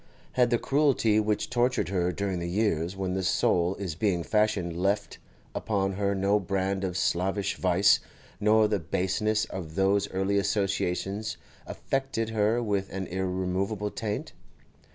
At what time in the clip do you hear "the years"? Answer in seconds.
2.39-2.97